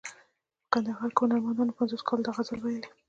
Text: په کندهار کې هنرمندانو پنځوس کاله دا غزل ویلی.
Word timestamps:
په 0.63 0.67
کندهار 0.73 1.09
کې 1.15 1.21
هنرمندانو 1.23 1.77
پنځوس 1.79 2.01
کاله 2.07 2.21
دا 2.23 2.31
غزل 2.35 2.59
ویلی. 2.61 2.89